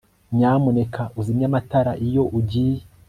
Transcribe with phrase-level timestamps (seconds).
[0.37, 2.81] Nyamuneka uzimye amatara iyo ugiye